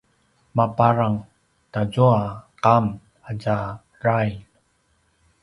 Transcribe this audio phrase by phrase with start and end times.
[0.55, 1.17] mapadrang
[1.71, 2.21] tuazua
[2.63, 2.85] qam
[3.29, 3.57] aza
[3.99, 4.35] drail